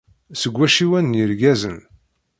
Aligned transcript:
Seg 0.41 0.53
wacciwen 0.57 1.05
n 1.13 1.17
yizgaren. 1.19 1.79